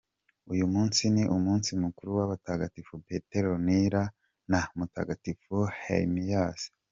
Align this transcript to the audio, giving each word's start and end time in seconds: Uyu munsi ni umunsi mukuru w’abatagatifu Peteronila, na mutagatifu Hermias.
Uyu 0.53 0.65
munsi 0.73 1.01
ni 1.13 1.23
umunsi 1.35 1.69
mukuru 1.83 2.09
w’abatagatifu 2.17 2.93
Peteronila, 3.07 4.03
na 4.51 4.59
mutagatifu 4.77 5.55
Hermias. 5.81 6.61